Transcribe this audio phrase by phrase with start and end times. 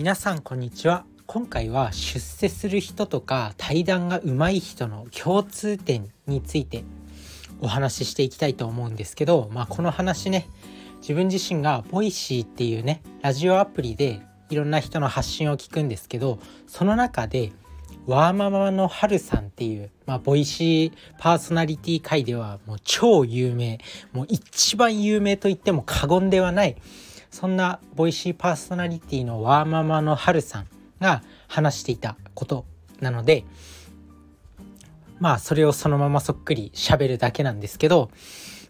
[0.00, 1.04] 皆さんこんにちは。
[1.26, 6.84] 今回は出世する人とか対談が上手い人の共通点について
[7.60, 10.48] お話ししていきたいと思うんですけど、まあ、この話ね
[11.02, 17.52] 自分自身がボイシーっていうねラジオアプリでいろんな人の発信を聞くんですけどその中で
[18.06, 23.78] ワーママのハルさんっていう、まあ、ボイシーパーソナリティ界ではもう超有名
[24.14, 26.76] もう一番有名と言っても過言ではない
[27.30, 30.66] そんなボイシーパーソナリティのワーママのハルさん
[31.00, 32.64] が話していたこと
[33.00, 33.44] なので
[35.20, 38.10] まあそれをそのままそっくり喋るだけなんですけど、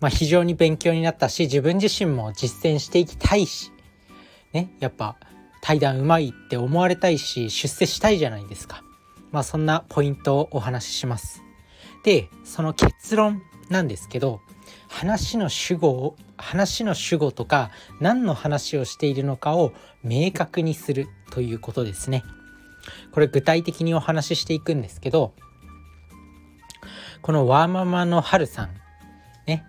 [0.00, 3.70] まあ、非常に勉強になったし自分自身も実践していきたいし
[4.52, 5.16] ねやっぱ
[5.60, 8.82] 対談うまいって思われたいし出世したいじゃないですか。
[9.32, 11.42] まあそんなポイントをお話しします。
[12.04, 14.40] でその結論なんですけど
[14.88, 22.22] 話の主語を話の主語とか何の話をしているのかを明確にするということですね。
[23.12, 25.32] これ具体的にお話ししていくんですけど
[27.22, 28.70] このワーママのハルさん
[29.46, 29.64] ね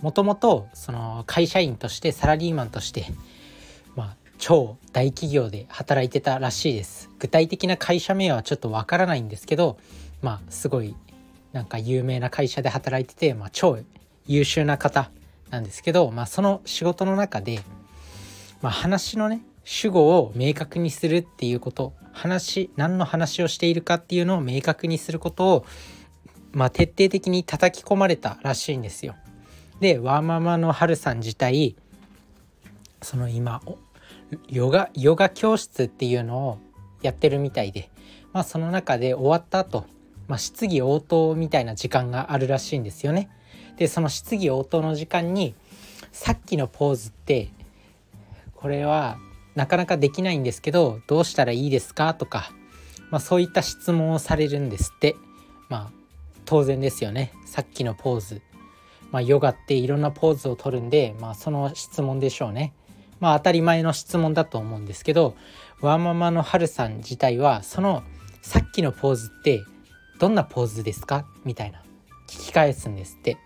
[0.00, 3.06] もともとその会社員としてサラリーマンとして
[3.94, 9.78] まあ超大企業で働いてたらしいです具体的な会社名はちょっとわからないんですけど
[10.22, 10.94] まあすごい
[11.56, 13.78] なんか有名な会社で働いてて、まあ、超
[14.26, 15.10] 優秀な方
[15.48, 17.62] なんですけど、まあ、その仕事の中で、
[18.60, 25.66] まあ、話のね主語を明確にするっていうこと話何の話をしているかっていうのを明確にすることを、
[26.52, 29.16] まあ、徹底的に叩き込まれたらしいんですよ。
[29.80, 31.74] でワーママのハルさん自体
[33.00, 33.62] その今
[34.48, 36.58] ヨガヨガ教室っていうのを
[37.00, 37.88] やってるみたいで、
[38.34, 39.86] まあ、その中で終わった後、
[40.28, 43.30] まあ、質疑応答みたいな時間があるらしいんですよね。
[43.76, 45.54] でその質疑応答の時間に
[46.12, 47.50] さっきのポーズって
[48.54, 49.18] これは
[49.54, 52.50] なかなかできないんですけどどうしたらいいですかとか、
[53.10, 55.16] まあ、そういった質問をされるんですって
[55.68, 55.90] まあ
[56.44, 58.42] 当然ですよねさっきのポーズ、
[59.10, 62.72] まあ、ヨガっていろんなポーズをとるんで、まあ、その質問でしょうね。
[63.18, 65.36] まあ当たり前の質問だと思うんですけど
[65.80, 68.02] ワーママのハルさん自体はその
[68.42, 69.64] さっきのポーズって
[70.18, 71.26] どんなポーズですか？
[71.44, 71.82] みたいな。
[72.26, 73.36] 聞き返すんですって。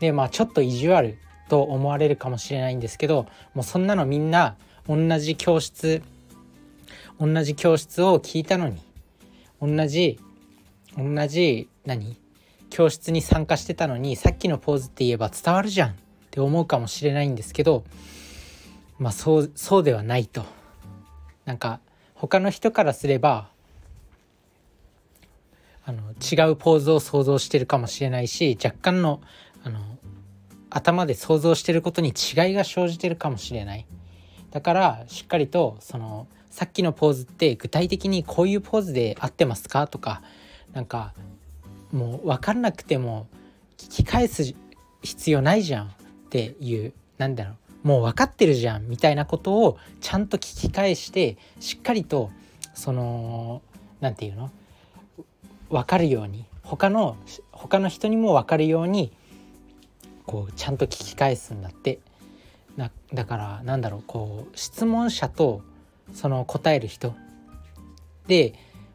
[0.00, 4.56] でまあちょっと意地悪と思われるかもしれないんですけどもうそんなのみんな
[4.88, 6.02] 同じ教室
[7.20, 8.80] 同じ教室を聞いたのに
[9.60, 10.18] 同じ
[10.96, 12.16] 同じ何？
[12.70, 15.94] 教室に参加してたのにさっきのポーズって言えば伝わるじゃんっ
[16.30, 17.84] て思うかもしれないんですけど
[18.98, 20.44] まあそうそうではないと。
[21.44, 21.78] なんか
[22.14, 23.50] 他の人からすれば
[25.84, 29.20] あの違うポーズを想像してるかもしれないし若干の
[29.64, 29.80] あの
[30.70, 33.86] 頭で想像してることに違いが生じてるかもしれない。
[34.50, 39.86] だからしっかりとそのさっきのポーズって具体的にこういうポーズで合ってますか？
[39.86, 40.22] とか
[40.72, 41.12] なんか
[41.92, 43.26] もう分かんなくても
[43.76, 44.54] 聞き返す
[45.02, 45.86] 必要ないじゃん。
[45.86, 45.90] っ
[46.30, 47.52] ていうなんだろ
[47.84, 47.88] う。
[47.88, 48.88] もう分かってるじゃん。
[48.88, 52.30] みたいなことをちゃんと聞き返してしっかりと
[52.74, 53.60] その
[54.00, 54.50] 何て言うの？
[55.72, 57.16] 分かるように他の
[57.50, 59.10] 他の人にも分かるように
[60.26, 61.98] こうちゃんと聞き返すんだって
[62.76, 65.62] なだからなんだろうこう質問者と
[66.12, 67.14] その答える人
[68.26, 68.54] で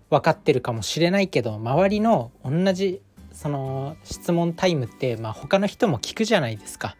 [0.09, 3.01] 分かってるかもしれないけど周りの同じ
[3.33, 6.95] その質問タイムって、まあ、他の人も聞くじゃないですか。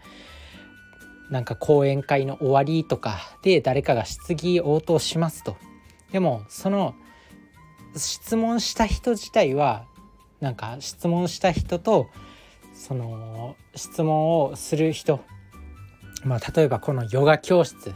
[1.32, 5.58] なんか講演会の終わりとかで誰かが質疑応答しますと。
[6.12, 6.94] でもその
[7.98, 9.86] 質問した人自体は
[10.40, 12.08] なんか質問した人と
[12.74, 15.20] その質問をする人、
[16.24, 17.96] まあ、例えばこのヨガ教室、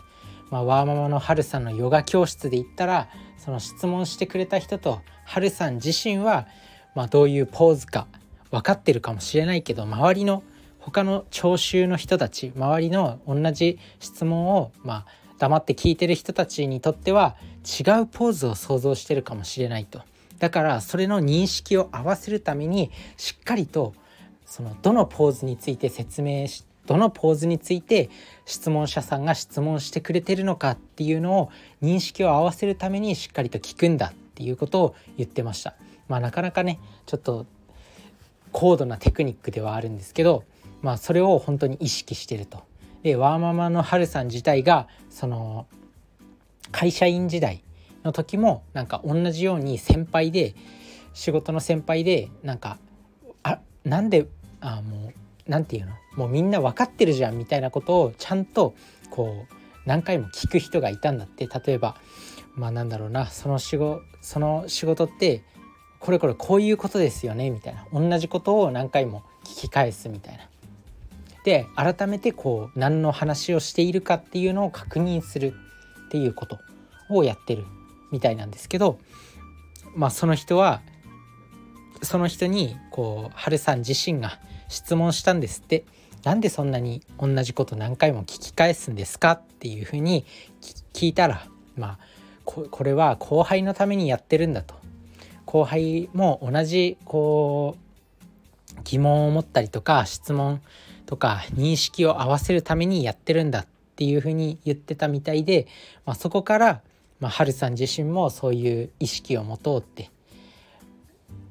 [0.49, 6.47] まあ、ワーママのハルさんのヨガ教室で言ったらその質問してくれた人とハルさん自身は、
[6.95, 8.07] まあ、どういうポーズか
[8.49, 10.43] 分かってるかもしれないけど周りの
[10.79, 15.05] 他の聴衆の人たち周りの同じ質問をまあ
[15.41, 17.35] 黙って聞いてる人たちにとっては
[17.65, 20.01] 違うポーズを想像してるかもしれないと
[20.37, 23.95] だからそれの認識を合わせるためにしっかりと
[24.45, 28.11] そのどのポーズについて説明しどのポーズについて
[28.45, 31.51] 質問者さんが質問してくれてるのかっていうのを
[31.81, 35.75] 認識を合わせるためにしっかりと聞くんだっていうことを言ってました。
[36.07, 37.45] まあなかなかねちょっと
[38.51, 40.43] 高度なテクニックではあるんですけど、
[40.81, 42.63] まあ、それを本当に意識してると。
[43.03, 45.67] でワーママのハルさん自体がその
[46.71, 47.63] 会社員時代
[48.03, 50.55] の時もなんか同じように先輩で
[51.13, 52.77] 仕事の先輩でなんか
[53.43, 54.27] あなんで
[54.59, 55.13] あもう
[55.47, 55.95] 何て言うの？
[56.15, 58.75] もうみんな分かってるじゃんみたいなことをちゃんと
[59.09, 59.53] こう
[59.85, 61.47] 何回も聞く人がいたんだって。
[61.47, 61.95] 例えば
[62.55, 65.43] まあなんだろうなその仕事その仕事って
[65.99, 67.87] これこれこういうことですよねみたいな。
[67.91, 70.50] 同じことを何回も聞き返すみたいな。
[71.43, 75.53] で改めてこう何の話をしているかっていうのを確認する
[76.07, 76.59] っていうこと
[77.09, 77.65] をやってる
[78.11, 78.99] みたいなんですけど
[79.95, 80.81] まあその人は
[82.01, 84.39] その人にこう春さん自身が
[84.69, 85.85] 質問したんですって。
[86.23, 90.25] なんでそんなに同じこと何回も聞き返すんですかっていうふうに
[90.93, 91.99] 聞いたらまあ
[92.45, 94.75] これは後輩のためにやってるんだと。
[95.45, 97.90] 後輩も同じこう
[98.83, 100.61] 疑問を持ったりとか質問
[101.05, 105.67] とか認識を合わせるためにやってるんだっていうふうに言ってたみたいで、
[106.05, 106.81] まあ、そこから、
[107.19, 110.09] まあ、春さん自身もそういう意識を持とうって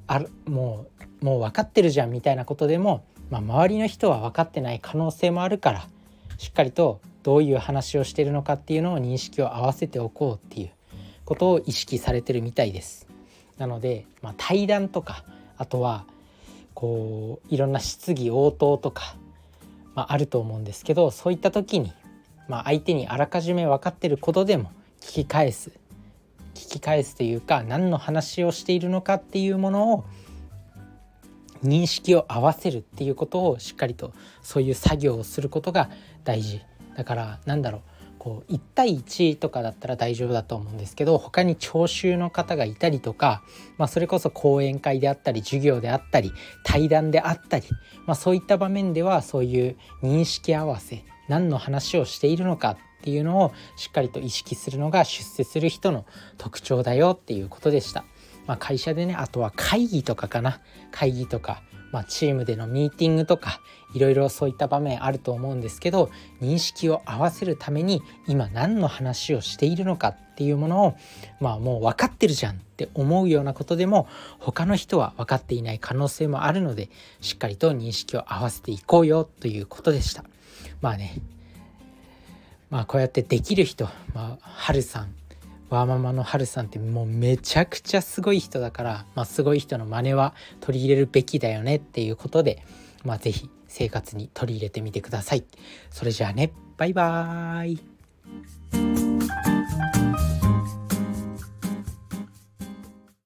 [0.06, 0.86] あも
[1.20, 5.88] うもう分かってるじゃんみたいなことでも、まあ、周りの人は分かってない可能性もあるから
[6.38, 10.70] しっかりとどういう話をしてるのかっていうのを認識を合わせておこうっていう
[11.26, 13.06] ことを意識されてるみたいです。
[13.58, 15.22] なので、まあ、対談とか
[15.58, 16.06] あとは
[16.80, 19.14] こういろんな質疑応答とか、
[19.94, 21.92] まあ、あると思うんですけどそういった時に、
[22.48, 24.72] まあ、相手にあらかじめ分かってることでも
[25.02, 25.72] 聞き返す。
[26.54, 30.04] 聞き返すというか何の話をしているのかっていうものを
[31.62, 34.12] 認識を合わせるっていうことをしっかりと
[34.42, 35.90] そういう作業をすることが
[36.24, 36.62] 大事。
[36.96, 37.82] だからなんだろう。
[38.20, 43.42] こう1対1とかだったら大丈夫だと思うんですけど他に聴衆の方がいたりとか、
[43.78, 46.30] まあ、それこそ講演会であったり授業であったり
[46.62, 47.66] 対談であったり、
[48.06, 56.04] まあ、そういった場面ではそういう認識合わせ何の話をしているのかっていうのをしっかりと意識するのが出世する人の
[56.36, 58.04] 特徴だよっていうことでした。
[58.46, 63.60] まあ、会社でねあとは会議とかかな会議とか、まあ、チームでのミーティングとか
[63.94, 66.10] いろいろそういった場面あると思うんですけど
[66.40, 70.96] 認識を合わせるために今何の話をしているのかっていうものを
[71.40, 74.08] まあもう分かってるじゃんって思うようなことでも
[74.38, 76.88] 他の人は分かっていない可能性もあるので
[77.20, 80.24] しっかりと認識を合わせていこうよということでした。
[80.80, 81.20] まあね
[82.70, 83.84] まあこうやってできる人、
[84.14, 85.14] まあ、春さん
[85.70, 92.64] ワーママの春さんってもうめちゃくちゃすごい人だから、まあ、すごい人の真似は取り入れるべきだよねっていうことで、
[93.04, 95.44] まあ、是非生活に取り入れてみてください。
[95.90, 97.80] それじゃあねバイバーイ